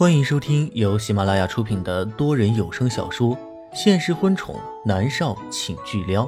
[0.00, 3.36] 欢迎收听由喜马拉雅出品的多人有声小说
[3.74, 6.24] 《现实婚宠男少请巨撩》，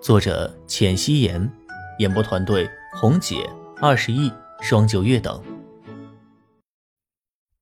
[0.00, 1.52] 作者：浅汐颜，
[1.98, 2.66] 演播团队：
[2.98, 3.46] 红姐、
[3.76, 4.32] 二十亿、
[4.62, 5.44] 双九月等。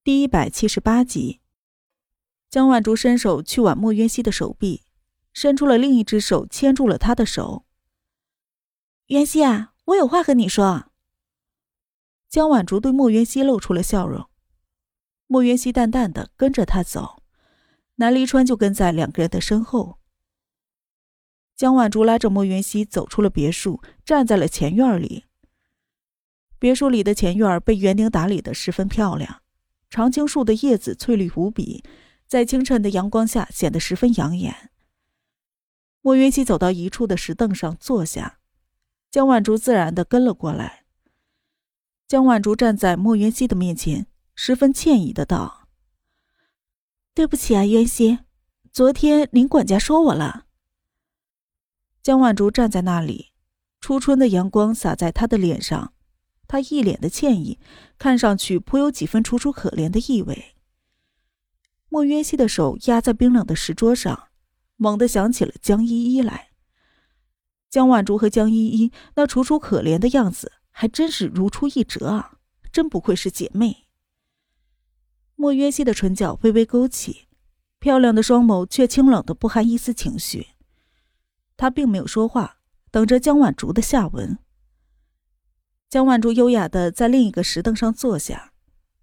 [0.04, 1.40] 第一百七十八集，
[2.48, 4.82] 江晚竹伸手去挽莫渊熙的手臂，
[5.32, 7.64] 伸出了另一只手牵住了他的手。
[9.06, 10.84] 渊熙啊，我有话和你说。
[12.28, 14.28] 江晚竹对莫渊熙露出了笑容。
[15.32, 17.22] 莫云熙淡淡的跟着他走，
[17.94, 19.96] 南离川就跟在两个人的身后。
[21.56, 25.24] 江晚竹拉着莫云熙走出了别墅，站在了前院里。
[26.58, 29.40] 别墅里的前院被园丁打理的十分漂亮，
[29.88, 31.82] 常青树的叶子翠绿无比，
[32.26, 34.70] 在清晨的阳光下显得十分养眼。
[36.02, 38.38] 莫云熙走到一处的石凳上坐下，
[39.10, 40.84] 江晚竹自然的跟了过来。
[42.06, 44.06] 江晚竹站在莫云熙的面前。
[44.34, 45.68] 十分歉意的道
[47.14, 48.18] ：“对不起啊，渊熙，
[48.72, 50.46] 昨天林管家说我了。”
[52.02, 53.32] 江婉竹站在那里，
[53.80, 55.92] 初春的阳光洒在她的脸上，
[56.48, 57.60] 她一脸的歉意，
[57.98, 60.56] 看上去颇有几分楚楚可怜的意味。
[61.88, 64.28] 莫渊熙的手压在冰冷的石桌上，
[64.76, 66.48] 猛地想起了江依依来。
[67.68, 72.38] 江婉竹和江依依那楚楚可怜的样子，还真是如出一辙啊！
[72.72, 73.86] 真不愧是姐妹。
[75.34, 77.26] 莫约西的唇角微微勾起，
[77.78, 80.48] 漂亮的双眸却清冷的不含一丝情绪。
[81.56, 82.58] 他并没有说话，
[82.90, 84.38] 等着江晚竹的下文。
[85.88, 88.52] 江晚竹优雅的在另一个石凳上坐下，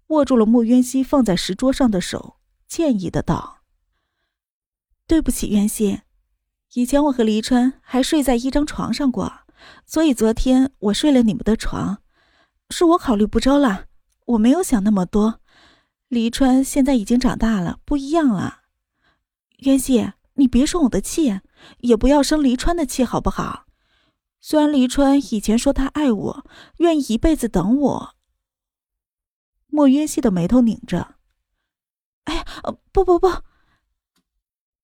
[0.08, 2.36] 握住了莫渊熙放在石桌上的手，
[2.66, 3.58] 歉意的道
[5.06, 6.00] ：“对不起，渊熙，
[6.74, 9.32] 以前我和黎川还睡在一张床上过，
[9.84, 12.02] 所以昨天我睡了你们的床，
[12.70, 13.86] 是我考虑不周了，
[14.26, 15.40] 我没有想那么多。”
[16.10, 18.62] 黎川现在已经长大了，不一样了。
[19.58, 21.40] 渊熙，你别生我的气，
[21.78, 23.64] 也不要生黎川的气，好不好？
[24.40, 26.46] 虽然黎川以前说他爱我，
[26.78, 28.16] 愿意一辈子等我。
[29.68, 31.14] 莫渊熙的眉头拧着。
[32.24, 32.44] 哎呀，
[32.90, 33.28] 不不不！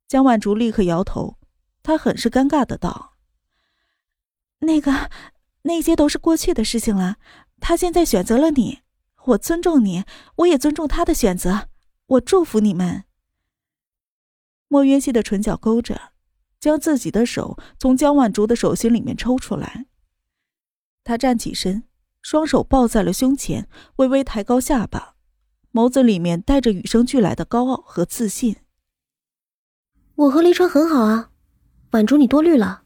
[0.06, 1.38] 江婉竹立刻摇头，
[1.82, 3.14] 她很是尴尬的道
[4.60, 5.10] ：“那个，
[5.62, 7.16] 那些都是过去的事情了。
[7.58, 8.82] 他现在选择了你。”
[9.26, 10.04] 我尊重你，
[10.36, 11.68] 我也尊重他的选择。
[12.06, 13.04] 我祝福你们。
[14.68, 16.12] 莫渊熙的唇角勾着，
[16.60, 19.86] 将自己的手从江晚竹的手心里面抽出来。
[21.02, 21.84] 他站起身，
[22.22, 25.16] 双手抱在了胸前，微微抬高下巴，
[25.72, 28.56] 眸子里面带着与生俱来的高傲和自信。
[30.14, 31.30] 我和黎川很好啊，
[31.90, 32.84] 婉竹你多虑了。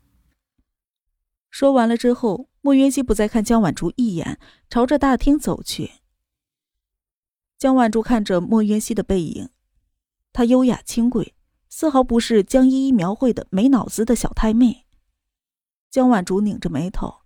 [1.51, 6.00] 说完了之后，莫渊熙不再看江晚竹一眼，朝着大厅走去。
[7.61, 9.51] 江晚竹看着莫渊熙的背影，
[10.33, 11.35] 她优雅清贵，
[11.69, 14.87] 丝毫不是江依依描绘的没脑子的小太妹。
[15.91, 17.17] 江晚竹拧着眉头，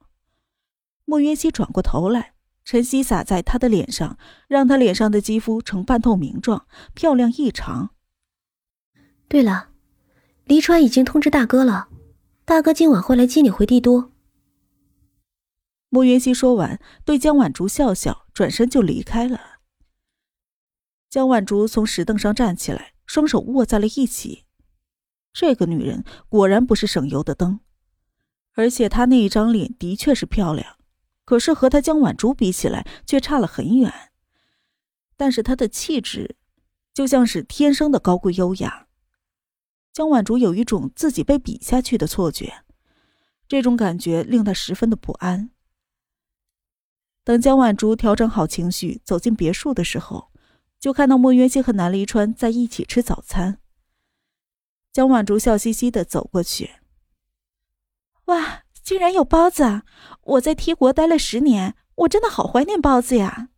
[1.04, 2.34] 莫渊熙转过头来，
[2.64, 4.18] 晨曦洒在她的脸上，
[4.48, 7.90] 让她脸上的肌肤呈半透明状，漂亮异常。
[9.28, 9.68] 对了，
[10.46, 11.86] 黎川已经通知大哥了，
[12.44, 14.10] 大哥今晚会来接你回帝都。
[15.90, 19.53] 莫渊熙说完，对江晚竹笑笑，转身就离开了。
[21.14, 24.46] 江晚竹从石凳上站起来，双手握在了一起。
[25.32, 27.60] 这个女人果然不是省油的灯，
[28.54, 30.76] 而且她那一张脸的确是漂亮，
[31.24, 34.10] 可是和她江晚竹比起来却差了很远。
[35.16, 36.34] 但是她的气质，
[36.92, 38.88] 就像是天生的高贵优雅。
[39.92, 42.64] 江晚竹有一种自己被比下去的错觉，
[43.46, 45.50] 这种感觉令她十分的不安。
[47.22, 50.33] 等江晚竹调整好情绪，走进别墅的时候。
[50.78, 53.58] 就看到莫渊熙和南离川在一起吃早餐。
[54.92, 56.76] 江晚竹笑嘻嘻的走过去。
[58.26, 59.64] 哇，竟然有包子！
[59.64, 59.84] 啊
[60.22, 63.48] 我在 T 国待了十年，我真的好怀念包子呀。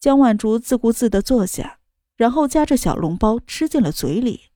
[0.00, 1.78] 江晚竹自顾自的坐下，
[2.16, 4.50] 然后夹着小笼包吃进了嘴里，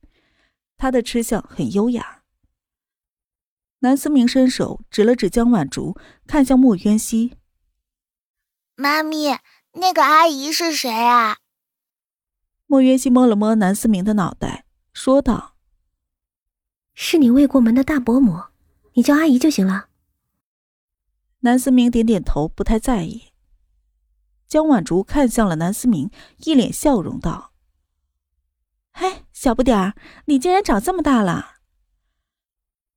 [0.75, 2.23] 她的吃相很优雅。
[3.79, 5.95] 南思明伸手指了指江晚竹，
[6.25, 7.37] 看向莫渊熙
[8.75, 9.37] ：“妈咪。”
[9.79, 11.37] 那个阿姨是谁啊？
[12.65, 15.55] 莫渊熙摸了摸南思明的脑袋，说道
[16.95, 18.45] ：“是你未过门的大伯母，
[18.93, 19.89] 你叫阿姨就行了。”
[21.41, 23.33] 南思明点点头，不太在意。
[24.47, 27.53] 江晚竹看向了南思明，一脸笑容道
[28.93, 29.93] ：“嘿，小不点儿，
[30.25, 31.57] 你竟然长这么大了！”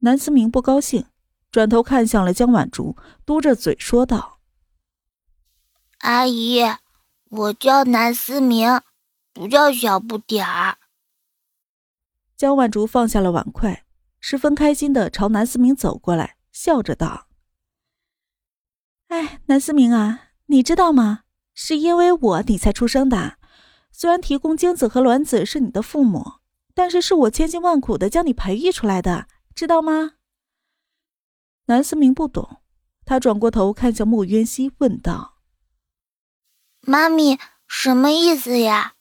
[0.00, 1.04] 南思明不高兴，
[1.52, 2.96] 转头看向了江晚竹，
[3.26, 4.39] 嘟着嘴说道。
[6.00, 6.62] 阿姨，
[7.28, 8.80] 我叫南思明，
[9.34, 10.78] 不叫小不点儿。
[12.38, 13.84] 江晚竹放下了碗筷，
[14.18, 17.26] 十分开心的朝南思明走过来，笑着道
[19.08, 21.24] ：“哎，南思明啊，你知道吗？
[21.52, 23.36] 是因为我你才出生的。
[23.92, 26.36] 虽然提供精子和卵子是你的父母，
[26.74, 30.12] 但是是我千辛万苦的将你培育出来的，知道吗？”
[31.66, 32.62] 南思明不懂，
[33.04, 35.39] 他转过头看向莫渊熙，问道。
[36.82, 37.38] 妈咪，
[37.68, 38.94] 什么意思呀？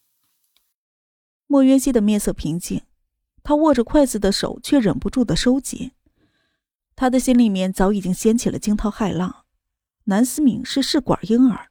[1.48, 2.84] 莫渊熙的面色平静，
[3.42, 5.92] 他握着筷子的手却忍不住的收紧。
[6.96, 9.46] 他的心里面早已经掀起了惊涛骇浪。
[10.04, 11.70] 南思敏是试管婴儿，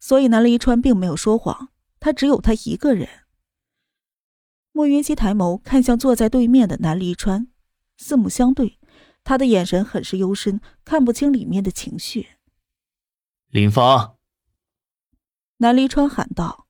[0.00, 1.68] 所以南离川并没有说谎，
[2.00, 3.08] 他只有他一个人。
[4.72, 7.48] 莫渊熙抬眸看向坐在对面的南离川，
[7.96, 8.78] 四目相对，
[9.24, 12.28] 他的眼神很是幽深，看不清里面的情绪。
[13.50, 14.17] 林芳。
[15.60, 16.66] 南离川喊道：“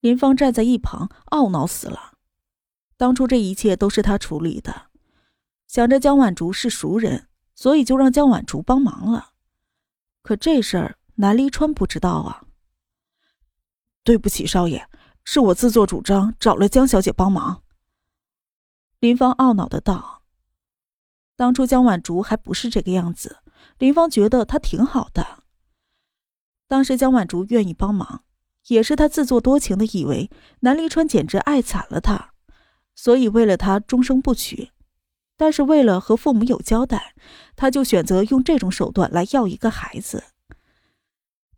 [0.00, 2.18] 林芳站在一旁，懊恼死了。
[2.98, 4.90] 当初这一切都是他处理的，
[5.66, 9.30] 想着江晚竹是熟人，所以就让江晚竹帮忙了。
[10.20, 12.44] 可这事儿南离川不知道啊。
[14.04, 14.86] 对不起，少爷，
[15.24, 17.62] 是我自作主张找了江小姐帮忙。”
[19.00, 20.22] 林芳懊恼的道
[21.36, 23.38] ：“当初江晚竹还不是这个样子，
[23.78, 25.26] 林芳觉得她挺好的。”
[26.72, 28.24] 当时江晚竹愿意帮忙，
[28.68, 30.30] 也是他自作多情的以为
[30.60, 32.32] 南离川简直爱惨了他，
[32.94, 34.70] 所以为了他终生不娶。
[35.36, 37.14] 但是为了和父母有交代，
[37.56, 40.24] 他就选择用这种手段来要一个孩子。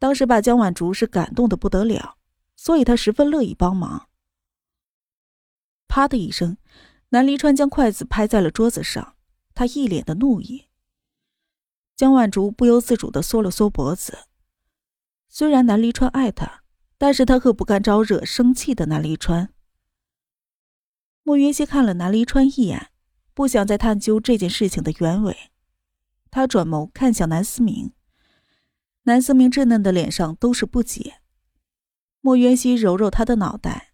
[0.00, 2.16] 当时把江晚竹是感动的不得了，
[2.56, 4.08] 所以他十分乐意帮忙。
[5.86, 6.56] 啪的一声，
[7.10, 9.14] 南离川将筷子拍在了桌子上，
[9.54, 10.64] 他一脸的怒意。
[11.94, 14.18] 江晚竹不由自主的缩了缩脖子。
[15.36, 16.62] 虽然南离川爱他，
[16.96, 19.52] 但是他可不敢招惹生气的南离川。
[21.24, 22.92] 莫云熙看了南离川一眼，
[23.34, 25.36] 不想再探究这件事情的原委。
[26.30, 27.90] 他转眸看向南思明，
[29.02, 31.16] 南思明稚嫩的脸上都是不解。
[32.20, 33.92] 莫云熙揉揉他的脑袋：“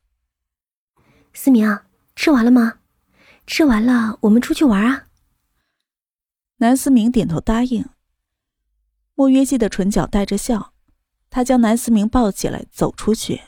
[1.32, 1.78] 思明，
[2.14, 2.80] 吃完了吗？
[3.46, 5.08] 吃完了，我们出去玩啊。”
[6.60, 7.86] 南思明点头答应。
[9.14, 10.74] 莫云熙的唇角带着笑。
[11.30, 13.42] 他将南思明抱起来，走出去。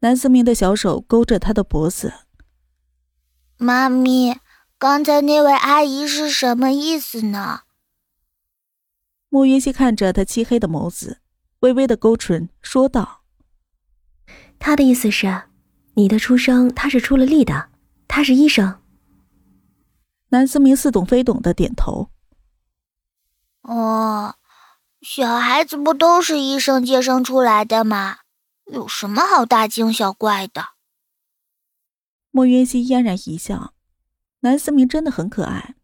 [0.00, 2.12] 南思明的小手勾着他的脖子。
[3.58, 4.40] 妈咪，
[4.78, 7.64] 刚才那位阿姨是什么意思呢？
[9.28, 11.20] 慕云熙看着他漆黑的眸子，
[11.60, 13.22] 微微的勾唇，说道
[14.58, 15.42] ：“他的意思是，
[15.94, 17.68] 你的出生他是出了力的，
[18.08, 18.80] 他是医生。”
[20.32, 22.08] 南思明似懂非懂的点头。
[23.60, 24.34] 哦。
[25.00, 28.18] 小孩子不都是医生接生出来的吗？
[28.66, 30.74] 有什么好大惊小怪的？
[32.30, 33.72] 莫云熙嫣然一笑，
[34.40, 35.74] 南思明真的很可爱，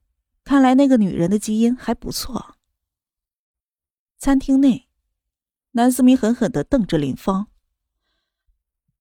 [0.44, 2.56] 看来那个女人的基因还不错。
[4.18, 4.86] 餐厅内，
[5.72, 7.48] 南思明狠狠的瞪着林芳。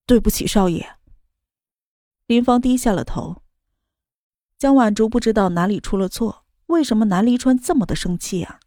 [0.06, 0.96] 对不起，少爷。
[2.26, 3.42] 林芳低下了头。
[4.56, 8.60] 江晚竹不知道哪里出了错，为什么南离川这么的生气啊？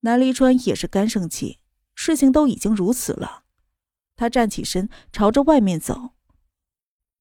[0.00, 1.58] 南离川也是干生气，
[1.94, 3.42] 事情都已经如此了，
[4.16, 6.10] 他站起身，朝着外面走。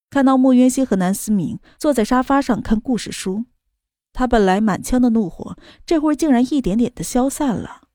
[0.09, 3.45] 看到莫云熙和南思明坐在沙发上看故事书，
[4.13, 7.89] 他本来满腔的怒火，这会儿竟然一点点的消散了。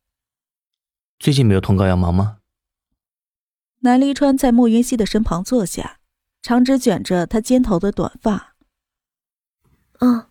[1.19, 2.39] 最近没有通告要忙吗？
[3.81, 5.99] 南离川在莫云熙的身旁坐下，
[6.43, 8.55] 长指卷着他肩头的短发。
[10.01, 10.27] 嗯，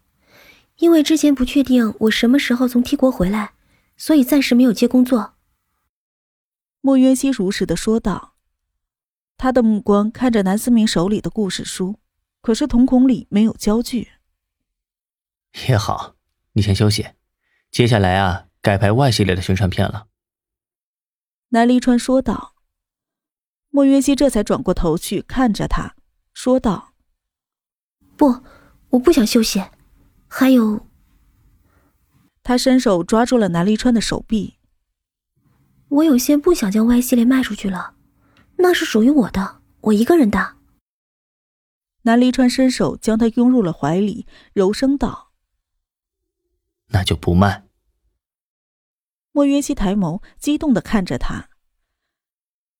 [0.77, 3.52] 因为之前不确定我什么时候从 T 国回来。
[4.05, 5.35] 所以暂时没有接工作。
[6.81, 8.35] 莫渊熙如实的说道，
[9.37, 12.01] 他的目光看着南思明手里的故事书，
[12.41, 14.09] 可是瞳孔里没有焦距。
[15.69, 16.17] 也好，
[16.51, 17.11] 你先休息，
[17.71, 20.07] 接下来啊，改拍 Y 系列的宣传片了。
[21.51, 22.55] 南离川说道。
[23.69, 25.95] 莫渊熙这才转过头去看着他，
[26.33, 26.93] 说道
[28.17, 28.43] ：“不，
[28.89, 29.63] 我不想休息，
[30.27, 30.87] 还有。”
[32.43, 34.59] 他伸手抓住了南离川的手臂。
[35.87, 37.95] 我有些不想将 Y 系列卖出去了，
[38.57, 40.57] 那是属于我的，我一个人的。
[42.01, 45.31] 南离川伸手将他拥入了怀里，柔声道
[46.91, 47.65] ：“那就不卖。”
[49.31, 51.49] 莫云熙抬眸，激动的看着他。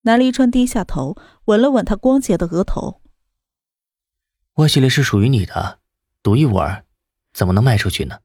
[0.01, 1.15] 南离川低下头，
[1.45, 3.01] 吻了吻他光洁的额头。
[4.55, 5.79] Y 系列是属于你的，
[6.21, 6.83] 独一无二，
[7.31, 8.19] 怎么能卖出去呢？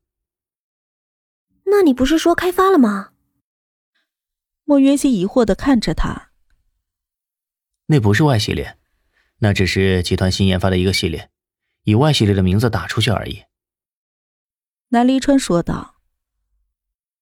[1.70, 3.12] 那你不是说开发了吗？
[4.64, 6.30] 莫约西疑惑的看着他。
[7.86, 8.78] 那不是 Y 系列，
[9.38, 11.30] 那只是集团新研发的一个系列，
[11.84, 13.44] 以 Y 系列的名字打出去而已。
[14.88, 15.96] 南离川说道。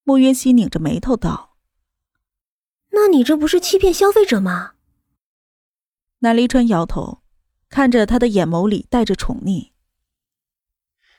[0.03, 1.57] 莫约西拧着眉头道
[2.91, 4.75] ：“那你这不是欺骗消费者吗？”
[6.19, 7.23] 南离川摇头，
[7.67, 9.71] 看着他的眼眸里带着宠溺。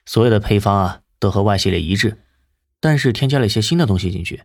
[0.07, 2.25] 所有的配方啊，都和 Y 系列一致，
[2.81, 4.45] 但是添加了一些新的东西进去，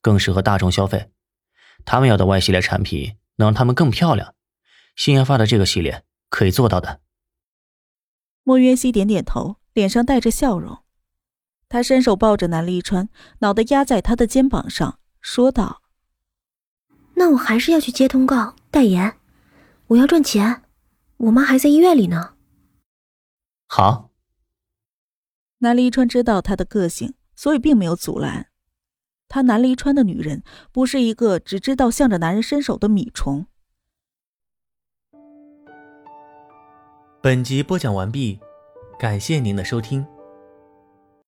[0.00, 1.10] 更适合大众消费。
[1.84, 4.34] 他们要的 Y 系列产品能让他们更漂亮，
[4.96, 7.00] 新研发的这个系列可以做到的。
[8.42, 10.78] 莫约西点点头，脸上带着笑容。
[11.68, 13.08] 他伸手抱着南立川，
[13.40, 15.82] 脑袋压在他的肩膀上，说道
[17.16, 19.18] ：“那我还是要去接通告代言，
[19.88, 20.62] 我要赚钱。
[21.16, 22.34] 我妈还在医院里呢。”
[23.66, 24.10] 好。
[25.58, 28.48] 南立川知道他的个性，所以并没有阻拦。
[29.28, 33.46] 他南离川的女人不是一个只知道向着男人伸手的米虫。
[37.20, 38.38] 本集播讲完毕，
[38.98, 40.06] 感谢您的收听。